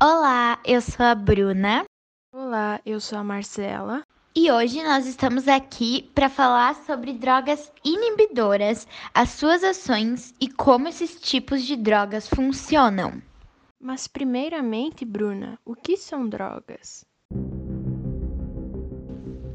Olá, 0.00 0.58
eu 0.64 0.80
sou 0.80 1.04
a 1.04 1.14
Bruna. 1.14 1.84
Olá, 2.34 2.80
eu 2.86 2.98
sou 2.98 3.18
a 3.18 3.24
Marcela. 3.24 4.02
E 4.34 4.50
hoje 4.50 4.82
nós 4.82 5.06
estamos 5.06 5.46
aqui 5.46 6.10
para 6.14 6.30
falar 6.30 6.74
sobre 6.86 7.12
drogas 7.12 7.70
inibidoras, 7.84 8.88
as 9.12 9.28
suas 9.30 9.62
ações 9.62 10.34
e 10.40 10.48
como 10.48 10.88
esses 10.88 11.20
tipos 11.20 11.62
de 11.62 11.76
drogas 11.76 12.26
funcionam. 12.26 13.22
Mas, 13.78 14.08
primeiramente, 14.08 15.04
Bruna, 15.04 15.58
o 15.62 15.74
que 15.74 15.98
são 15.98 16.26
drogas? 16.26 17.04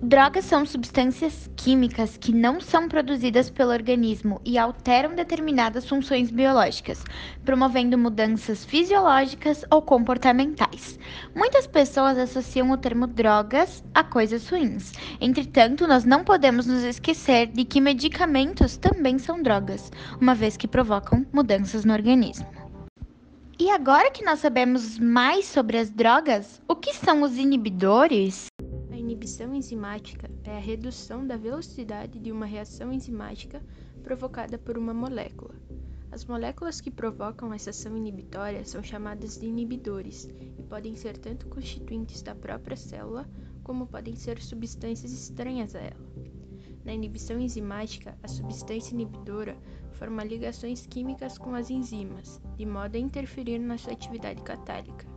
Drogas 0.08 0.46
são 0.46 0.66
substâncias 0.66 1.50
químicas 1.58 2.16
que 2.16 2.32
não 2.32 2.62
são 2.62 2.88
produzidas 2.88 3.50
pelo 3.50 3.72
organismo 3.72 4.40
e 4.46 4.58
alteram 4.58 5.14
determinadas 5.14 5.86
funções 5.86 6.32
biológicas, 6.32 7.04
promovendo 7.44 7.98
mudanças 7.98 8.64
fisiológicas 8.64 9.66
ou 9.70 9.82
comportamentais. 9.82 10.98
Muitas 11.36 11.68
pessoas 11.68 12.18
associam 12.18 12.72
o 12.72 12.78
termo 12.78 13.06
drogas 13.06 13.84
a 13.94 14.02
coisas 14.02 14.48
ruins. 14.48 14.94
Entretanto, 15.20 15.86
nós 15.86 16.06
não 16.06 16.24
podemos 16.24 16.66
nos 16.66 16.84
esquecer 16.84 17.48
de 17.48 17.66
que 17.66 17.82
medicamentos 17.82 18.78
também 18.78 19.20
são 19.20 19.44
drogas, 19.44 19.92
uma 20.22 20.34
vez 20.34 20.56
que 20.56 20.70
provocam 20.70 21.26
mudanças 21.34 21.84
no 21.84 21.92
organismo. 21.92 22.48
E 23.60 23.70
agora 23.72 24.10
que 24.10 24.24
nós 24.24 24.40
sabemos 24.40 24.98
mais 24.98 25.48
sobre 25.48 25.78
as 25.78 25.90
drogas, 25.90 26.62
o 26.66 26.78
que 26.78 26.94
são 26.94 27.24
os 27.24 27.38
inibidores? 27.38 28.48
Inibição 29.28 29.54
enzimática 29.54 30.32
é 30.46 30.56
a 30.56 30.60
redução 30.60 31.28
da 31.28 31.36
velocidade 31.36 32.18
de 32.18 32.32
uma 32.32 32.46
reação 32.46 32.94
enzimática 32.94 33.62
provocada 34.02 34.58
por 34.58 34.78
uma 34.78 34.94
molécula. 34.94 35.54
As 36.10 36.24
moléculas 36.24 36.80
que 36.80 36.90
provocam 36.90 37.54
essa 37.54 37.72
ação 37.72 37.98
inibitória 37.98 38.64
são 38.64 38.82
chamadas 38.82 39.38
de 39.38 39.46
inibidores 39.46 40.30
e 40.58 40.64
podem 40.64 40.96
ser 40.96 41.18
tanto 41.18 41.50
constituintes 41.50 42.22
da 42.22 42.34
própria 42.34 42.78
célula 42.78 43.30
como 43.64 43.86
podem 43.86 44.16
ser 44.16 44.42
substâncias 44.42 45.12
estranhas 45.12 45.76
a 45.76 45.80
ela. 45.80 46.08
Na 46.86 46.94
inibição 46.94 47.38
enzimática, 47.38 48.18
a 48.24 48.30
substância 48.30 48.94
inibidora 48.94 49.58
forma 49.92 50.24
ligações 50.24 50.88
químicas 50.88 51.38
com 51.38 51.54
as 51.54 51.70
enzimas, 51.70 52.42
de 52.56 52.66
modo 52.66 52.96
a 52.96 53.00
interferir 53.00 53.60
na 53.60 53.78
sua 53.78 53.92
atividade 53.92 54.42
catálica. 54.42 55.17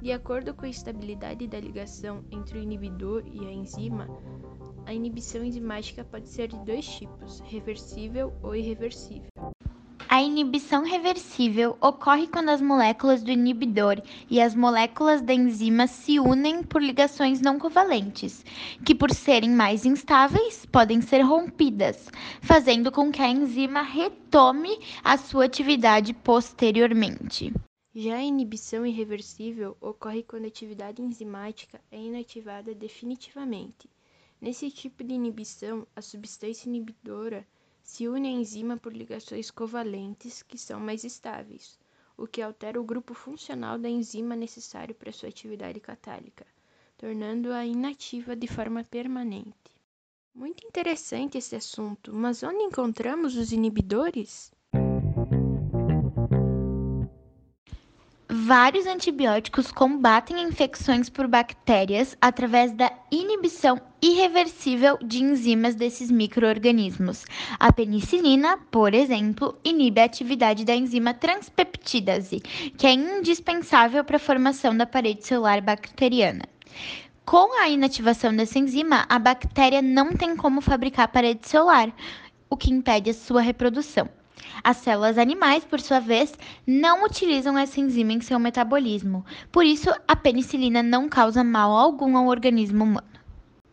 De 0.00 0.12
acordo 0.12 0.54
com 0.54 0.64
a 0.64 0.68
estabilidade 0.68 1.48
da 1.48 1.58
ligação 1.58 2.24
entre 2.30 2.58
o 2.58 2.62
inibidor 2.62 3.24
e 3.26 3.44
a 3.44 3.52
enzima, 3.52 4.06
a 4.86 4.94
inibição 4.94 5.44
enzimática 5.44 6.04
pode 6.04 6.28
ser 6.28 6.48
de 6.48 6.58
dois 6.64 6.86
tipos, 6.86 7.40
reversível 7.40 8.32
ou 8.40 8.54
irreversível. 8.54 9.28
A 10.08 10.22
inibição 10.22 10.84
reversível 10.84 11.76
ocorre 11.80 12.28
quando 12.28 12.48
as 12.48 12.62
moléculas 12.62 13.22
do 13.22 13.30
inibidor 13.30 14.00
e 14.30 14.40
as 14.40 14.54
moléculas 14.54 15.20
da 15.20 15.34
enzima 15.34 15.86
se 15.86 16.18
unem 16.18 16.62
por 16.62 16.80
ligações 16.80 17.40
não 17.40 17.58
covalentes, 17.58 18.44
que, 18.84 18.94
por 18.94 19.10
serem 19.10 19.50
mais 19.50 19.84
instáveis, 19.84 20.64
podem 20.64 21.02
ser 21.02 21.20
rompidas, 21.20 22.08
fazendo 22.40 22.90
com 22.90 23.10
que 23.10 23.20
a 23.20 23.28
enzima 23.28 23.82
retome 23.82 24.78
a 25.02 25.18
sua 25.18 25.44
atividade 25.44 26.14
posteriormente. 26.14 27.52
Já 28.00 28.18
a 28.18 28.22
inibição 28.22 28.86
irreversível 28.86 29.76
ocorre 29.80 30.22
quando 30.22 30.44
a 30.44 30.46
atividade 30.46 31.02
enzimática 31.02 31.80
é 31.90 32.00
inativada 32.00 32.72
definitivamente. 32.72 33.90
Nesse 34.40 34.70
tipo 34.70 35.02
de 35.02 35.14
inibição, 35.14 35.84
a 35.96 36.00
substância 36.00 36.68
inibidora 36.68 37.44
se 37.82 38.06
une 38.06 38.28
à 38.28 38.30
enzima 38.30 38.76
por 38.76 38.94
ligações 38.94 39.50
covalentes 39.50 40.44
que 40.44 40.56
são 40.56 40.78
mais 40.78 41.02
estáveis, 41.02 41.76
o 42.16 42.24
que 42.24 42.40
altera 42.40 42.80
o 42.80 42.84
grupo 42.84 43.14
funcional 43.14 43.76
da 43.76 43.88
enzima 43.88 44.36
necessário 44.36 44.94
para 44.94 45.10
sua 45.10 45.28
atividade 45.28 45.80
catálica, 45.80 46.46
tornando-a 46.96 47.66
inativa 47.66 48.36
de 48.36 48.46
forma 48.46 48.84
permanente. 48.84 49.74
Muito 50.32 50.64
interessante 50.64 51.36
esse 51.36 51.56
assunto, 51.56 52.14
mas 52.14 52.44
onde 52.44 52.62
encontramos 52.62 53.36
os 53.36 53.50
inibidores? 53.50 54.52
Vários 58.48 58.86
antibióticos 58.86 59.70
combatem 59.70 60.40
infecções 60.40 61.10
por 61.10 61.28
bactérias 61.28 62.16
através 62.18 62.72
da 62.72 62.90
inibição 63.10 63.78
irreversível 64.00 64.96
de 65.04 65.22
enzimas 65.22 65.74
desses 65.74 66.10
microorganismos. 66.10 67.26
A 67.60 67.70
penicilina, 67.70 68.56
por 68.70 68.94
exemplo, 68.94 69.54
inibe 69.62 70.00
a 70.00 70.04
atividade 70.04 70.64
da 70.64 70.74
enzima 70.74 71.12
transpeptidase, 71.12 72.40
que 72.40 72.86
é 72.86 72.92
indispensável 72.94 74.02
para 74.02 74.16
a 74.16 74.18
formação 74.18 74.74
da 74.74 74.86
parede 74.86 75.26
celular 75.26 75.60
bacteriana. 75.60 76.46
Com 77.26 77.52
a 77.60 77.68
inativação 77.68 78.34
dessa 78.34 78.58
enzima, 78.58 79.04
a 79.10 79.18
bactéria 79.18 79.82
não 79.82 80.14
tem 80.14 80.34
como 80.34 80.62
fabricar 80.62 81.08
parede 81.08 81.46
celular, 81.46 81.94
o 82.48 82.56
que 82.56 82.72
impede 82.72 83.10
a 83.10 83.14
sua 83.14 83.42
reprodução. 83.42 84.08
As 84.62 84.78
células 84.78 85.18
animais, 85.18 85.64
por 85.64 85.80
sua 85.80 86.00
vez, 86.00 86.32
não 86.66 87.04
utilizam 87.04 87.56
essa 87.56 87.80
enzima 87.80 88.12
em 88.12 88.20
seu 88.20 88.38
metabolismo, 88.38 89.24
por 89.50 89.64
isso 89.64 89.90
a 90.06 90.16
penicilina 90.16 90.82
não 90.82 91.08
causa 91.08 91.44
mal 91.44 91.72
algum 91.72 92.16
ao 92.16 92.26
organismo 92.26 92.84
humano. 92.84 93.18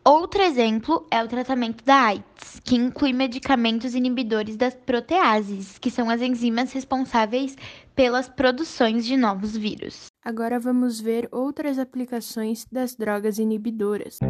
Outro 0.08 0.40
exemplo 0.40 1.04
é 1.10 1.20
o 1.20 1.26
tratamento 1.26 1.84
da 1.84 1.96
AIDS, 1.96 2.60
que 2.62 2.76
inclui 2.76 3.12
medicamentos 3.12 3.92
inibidores 3.92 4.56
das 4.56 4.72
proteases, 4.72 5.78
que 5.78 5.90
são 5.90 6.08
as 6.08 6.22
enzimas 6.22 6.72
responsáveis 6.72 7.56
pelas 7.92 8.28
produções 8.28 9.04
de 9.04 9.16
novos 9.16 9.56
vírus. 9.56 10.06
Agora 10.24 10.60
vamos 10.60 11.00
ver 11.00 11.28
outras 11.32 11.76
aplicações 11.76 12.64
das 12.70 12.94
drogas 12.94 13.40
inibidoras. 13.40 14.20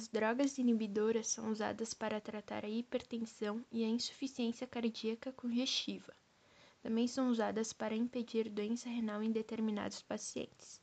As 0.00 0.08
drogas 0.08 0.56
inibidoras 0.56 1.28
são 1.28 1.50
usadas 1.50 1.92
para 1.92 2.22
tratar 2.22 2.64
a 2.64 2.68
hipertensão 2.70 3.62
e 3.70 3.84
a 3.84 3.86
insuficiência 3.86 4.66
cardíaca 4.66 5.30
congestiva. 5.30 6.14
Também 6.82 7.06
são 7.06 7.28
usadas 7.28 7.74
para 7.74 7.94
impedir 7.94 8.48
doença 8.48 8.88
renal 8.88 9.22
em 9.22 9.30
determinados 9.30 10.00
pacientes. 10.00 10.80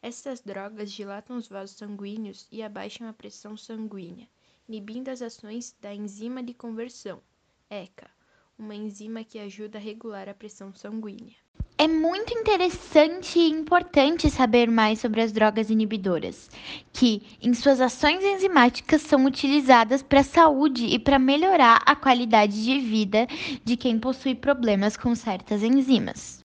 Estas 0.00 0.40
drogas 0.40 0.92
dilatam 0.92 1.36
os 1.36 1.48
vasos 1.48 1.76
sanguíneos 1.76 2.46
e 2.48 2.62
abaixam 2.62 3.08
a 3.08 3.12
pressão 3.12 3.56
sanguínea, 3.56 4.28
inibindo 4.68 5.08
as 5.08 5.20
ações 5.20 5.74
da 5.80 5.92
enzima 5.92 6.40
de 6.40 6.54
conversão, 6.54 7.20
ECA, 7.68 8.08
uma 8.56 8.76
enzima 8.76 9.24
que 9.24 9.40
ajuda 9.40 9.78
a 9.78 9.80
regular 9.80 10.28
a 10.28 10.34
pressão 10.34 10.72
sanguínea. 10.72 11.43
É 11.76 11.88
muito 11.88 12.32
interessante 12.32 13.36
e 13.36 13.50
importante 13.50 14.30
saber 14.30 14.70
mais 14.70 15.00
sobre 15.00 15.20
as 15.20 15.32
drogas 15.32 15.70
inibidoras, 15.70 16.48
que, 16.92 17.22
em 17.42 17.52
suas 17.52 17.80
ações 17.80 18.22
enzimáticas, 18.22 19.02
são 19.02 19.24
utilizadas 19.24 20.00
para 20.00 20.20
a 20.20 20.24
saúde 20.24 20.86
e 20.86 21.00
para 21.00 21.18
melhorar 21.18 21.82
a 21.84 21.96
qualidade 21.96 22.62
de 22.62 22.78
vida 22.78 23.26
de 23.64 23.76
quem 23.76 23.98
possui 23.98 24.36
problemas 24.36 24.96
com 24.96 25.16
certas 25.16 25.64
enzimas. 25.64 26.44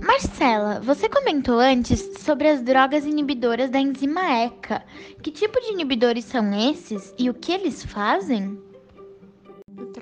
Marcela, 0.00 0.80
você 0.80 1.08
comentou 1.08 1.58
antes 1.58 2.20
sobre 2.20 2.48
as 2.48 2.62
drogas 2.62 3.04
inibidoras 3.04 3.68
da 3.68 3.80
enzima 3.80 4.22
ECA. 4.44 4.84
Que 5.20 5.32
tipo 5.32 5.60
de 5.60 5.72
inibidores 5.72 6.24
são 6.24 6.52
esses 6.70 7.12
e 7.18 7.28
o 7.28 7.34
que 7.34 7.50
eles 7.50 7.84
fazem? 7.84 8.60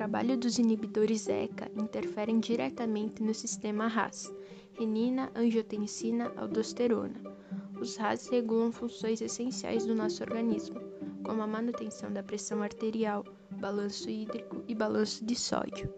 Trabalho 0.00 0.34
dos 0.34 0.58
inibidores 0.58 1.28
ECA 1.28 1.70
interferem 1.76 2.40
diretamente 2.40 3.22
no 3.22 3.34
sistema 3.34 3.86
RAS, 3.86 4.32
renina, 4.72 5.30
angiotensina, 5.34 6.32
aldosterona. 6.38 7.20
Os 7.78 7.96
RAS 7.96 8.26
regulam 8.30 8.72
funções 8.72 9.20
essenciais 9.20 9.84
do 9.84 9.94
nosso 9.94 10.22
organismo, 10.22 10.80
como 11.22 11.42
a 11.42 11.46
manutenção 11.46 12.10
da 12.10 12.22
pressão 12.22 12.62
arterial, 12.62 13.26
balanço 13.60 14.08
hídrico 14.08 14.64
e 14.66 14.74
balanço 14.74 15.22
de 15.22 15.36
sódio. 15.36 15.92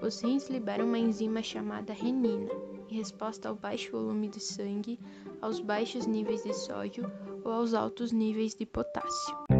Os 0.00 0.20
rins 0.20 0.48
liberam 0.48 0.86
uma 0.86 0.98
enzima 1.00 1.42
chamada 1.42 1.92
renina, 1.92 2.52
em 2.88 2.98
resposta 2.98 3.48
ao 3.48 3.56
baixo 3.56 3.90
volume 3.90 4.28
de 4.28 4.38
sangue, 4.38 4.96
aos 5.42 5.58
baixos 5.58 6.06
níveis 6.06 6.44
de 6.44 6.54
sódio 6.54 7.10
ou 7.44 7.50
aos 7.50 7.74
altos 7.74 8.12
níveis 8.12 8.54
de 8.54 8.64
potássio. 8.64 9.59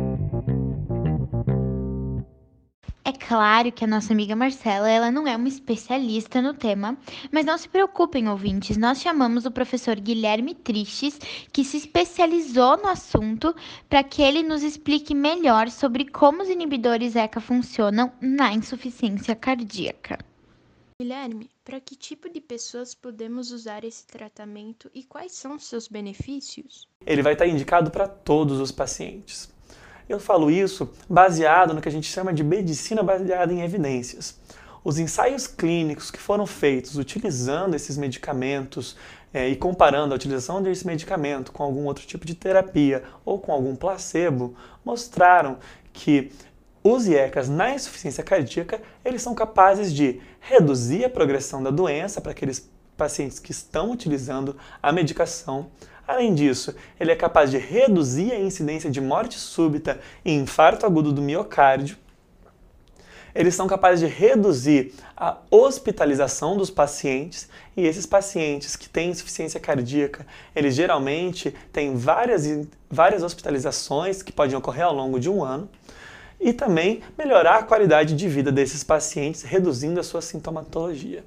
Claro 3.31 3.71
que 3.71 3.85
a 3.85 3.87
nossa 3.87 4.12
amiga 4.12 4.35
Marcela, 4.35 4.91
ela 4.91 5.09
não 5.09 5.25
é 5.25 5.37
uma 5.37 5.47
especialista 5.47 6.43
no 6.43 6.53
tema, 6.53 6.99
mas 7.31 7.47
não 7.47 7.56
se 7.56 7.69
preocupem, 7.69 8.29
ouvintes, 8.29 8.77
nós 8.77 9.00
chamamos 9.00 9.47
o 9.47 9.53
professor 9.53 9.94
Guilherme 10.00 10.53
Tristes, 10.53 11.17
que 11.53 11.62
se 11.62 11.77
especializou 11.77 12.77
no 12.79 12.88
assunto, 12.88 13.55
para 13.88 14.03
que 14.03 14.21
ele 14.21 14.43
nos 14.43 14.65
explique 14.65 15.15
melhor 15.15 15.71
sobre 15.71 16.06
como 16.06 16.43
os 16.43 16.49
inibidores 16.49 17.15
ECA 17.15 17.41
funcionam 17.41 18.11
na 18.21 18.53
insuficiência 18.53 19.37
cardíaca. 19.37 20.19
Guilherme, 21.00 21.49
para 21.65 21.81
que 21.81 21.94
tipo 21.94 22.29
de 22.29 22.41
pessoas 22.41 22.97
podemos 22.97 23.53
usar 23.53 23.85
esse 23.85 24.05
tratamento 24.09 24.91
e 24.93 25.05
quais 25.05 25.31
são 25.31 25.56
seus 25.56 25.87
benefícios? 25.87 26.88
Ele 27.06 27.23
vai 27.23 27.35
estar 27.35 27.47
indicado 27.47 27.93
para 27.93 28.09
todos 28.09 28.59
os 28.59 28.73
pacientes. 28.73 29.49
Eu 30.10 30.18
falo 30.18 30.50
isso 30.50 30.90
baseado 31.08 31.72
no 31.72 31.80
que 31.80 31.88
a 31.88 31.92
gente 31.92 32.10
chama 32.10 32.32
de 32.32 32.42
medicina 32.42 33.00
baseada 33.00 33.52
em 33.52 33.62
evidências. 33.62 34.36
Os 34.82 34.98
ensaios 34.98 35.46
clínicos 35.46 36.10
que 36.10 36.18
foram 36.18 36.48
feitos 36.48 36.96
utilizando 36.96 37.76
esses 37.76 37.96
medicamentos 37.96 38.96
é, 39.32 39.48
e 39.48 39.54
comparando 39.54 40.12
a 40.12 40.16
utilização 40.16 40.60
desse 40.60 40.84
medicamento 40.84 41.52
com 41.52 41.62
algum 41.62 41.84
outro 41.84 42.04
tipo 42.04 42.26
de 42.26 42.34
terapia 42.34 43.04
ou 43.24 43.38
com 43.38 43.52
algum 43.52 43.76
placebo, 43.76 44.56
mostraram 44.84 45.58
que 45.92 46.32
os 46.82 47.06
IECAs 47.06 47.48
na 47.48 47.72
insuficiência 47.72 48.24
cardíaca, 48.24 48.82
eles 49.04 49.22
são 49.22 49.32
capazes 49.32 49.94
de 49.94 50.20
reduzir 50.40 51.04
a 51.04 51.08
progressão 51.08 51.62
da 51.62 51.70
doença 51.70 52.20
para 52.20 52.32
aqueles 52.32 52.68
pacientes 52.96 53.38
que 53.38 53.52
estão 53.52 53.92
utilizando 53.92 54.56
a 54.82 54.90
medicação. 54.90 55.70
Além 56.10 56.34
disso, 56.34 56.74
ele 56.98 57.12
é 57.12 57.16
capaz 57.16 57.50
de 57.50 57.58
reduzir 57.58 58.32
a 58.32 58.38
incidência 58.38 58.90
de 58.90 59.00
morte 59.00 59.38
súbita 59.38 60.00
e 60.24 60.32
infarto 60.32 60.84
agudo 60.84 61.12
do 61.12 61.22
miocárdio 61.22 61.96
eles 63.34 63.54
são 63.54 63.66
capazes 63.66 64.00
de 64.00 64.06
reduzir 64.06 64.92
a 65.16 65.36
hospitalização 65.50 66.56
dos 66.56 66.70
pacientes 66.70 67.48
e 67.76 67.86
esses 67.86 68.06
pacientes 68.06 68.76
que 68.76 68.88
têm 68.88 69.10
insuficiência 69.10 69.60
cardíaca, 69.60 70.26
eles 70.54 70.74
geralmente 70.74 71.54
têm 71.72 71.96
várias, 71.96 72.44
várias 72.90 73.22
hospitalizações 73.22 74.22
que 74.22 74.32
podem 74.32 74.56
ocorrer 74.56 74.84
ao 74.84 74.94
longo 74.94 75.20
de 75.20 75.30
um 75.30 75.44
ano 75.44 75.68
e 76.40 76.52
também 76.52 77.02
melhorar 77.18 77.58
a 77.58 77.62
qualidade 77.62 78.16
de 78.16 78.26
vida 78.26 78.50
desses 78.50 78.82
pacientes, 78.82 79.42
reduzindo 79.42 80.00
a 80.00 80.02
sua 80.02 80.22
sintomatologia. 80.22 81.22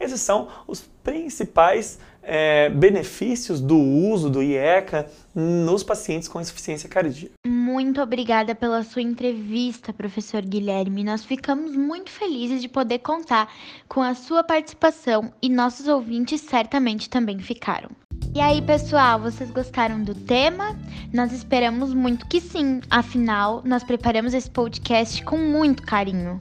Esses 0.00 0.20
são 0.20 0.48
os 0.66 0.82
principais 1.02 1.98
é, 2.22 2.68
benefícios 2.68 3.60
do 3.60 3.78
uso 3.78 4.28
do 4.28 4.42
IECA 4.42 5.10
nos 5.34 5.82
pacientes 5.82 6.28
com 6.28 6.40
insuficiência 6.40 6.88
cardíaca. 6.88 7.34
Muito 7.46 8.02
obrigada 8.02 8.54
pela 8.54 8.82
sua 8.82 9.02
entrevista, 9.02 9.92
professor 9.92 10.42
Guilherme. 10.42 11.04
Nós 11.04 11.24
ficamos 11.24 11.74
muito 11.74 12.10
felizes 12.10 12.60
de 12.60 12.68
poder 12.68 12.98
contar 12.98 13.50
com 13.88 14.02
a 14.02 14.14
sua 14.14 14.44
participação 14.44 15.32
e 15.40 15.48
nossos 15.48 15.88
ouvintes 15.88 16.40
certamente 16.42 17.08
também 17.08 17.38
ficaram. 17.38 17.90
E 18.34 18.40
aí, 18.40 18.60
pessoal, 18.60 19.20
vocês 19.20 19.50
gostaram 19.50 20.02
do 20.02 20.14
tema? 20.14 20.76
Nós 21.12 21.32
esperamos 21.32 21.94
muito 21.94 22.26
que 22.26 22.40
sim, 22.40 22.80
afinal, 22.90 23.62
nós 23.64 23.82
preparamos 23.82 24.34
esse 24.34 24.50
podcast 24.50 25.24
com 25.24 25.38
muito 25.38 25.82
carinho. 25.82 26.40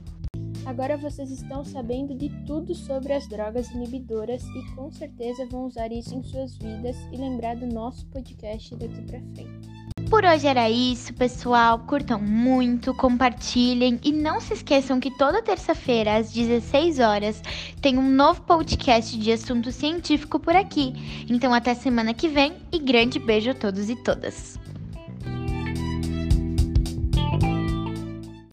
Agora 0.67 0.97
vocês 0.97 1.31
estão 1.31 1.63
sabendo 1.63 2.13
de 2.13 2.27
tudo 2.45 2.75
sobre 2.75 3.13
as 3.13 3.25
drogas 3.25 3.71
inibidoras 3.71 4.43
e 4.43 4.75
com 4.75 4.91
certeza 4.91 5.47
vão 5.49 5.65
usar 5.65 5.89
isso 5.93 6.13
em 6.13 6.21
suas 6.21 6.57
vidas 6.57 6.97
e 7.09 7.15
lembrar 7.15 7.55
do 7.55 7.65
nosso 7.65 8.05
podcast 8.07 8.75
daqui 8.75 9.01
para 9.03 9.21
frente. 9.33 9.69
Por 10.09 10.25
hoje 10.25 10.45
era 10.45 10.69
isso, 10.69 11.13
pessoal. 11.13 11.79
Curtam 11.79 12.19
muito, 12.19 12.93
compartilhem 12.93 13.97
e 14.03 14.11
não 14.11 14.41
se 14.41 14.55
esqueçam 14.55 14.99
que 14.99 15.17
toda 15.17 15.41
terça-feira 15.41 16.17
às 16.17 16.33
16 16.33 16.99
horas 16.99 17.41
tem 17.81 17.97
um 17.97 18.11
novo 18.11 18.41
podcast 18.41 19.17
de 19.17 19.31
assunto 19.31 19.71
científico 19.71 20.37
por 20.37 20.53
aqui. 20.53 20.93
Então 21.29 21.53
até 21.53 21.73
semana 21.75 22.13
que 22.13 22.27
vem 22.27 22.53
e 22.73 22.79
grande 22.79 23.19
beijo 23.19 23.51
a 23.51 23.55
todos 23.55 23.89
e 23.89 23.95
todas. 23.95 24.59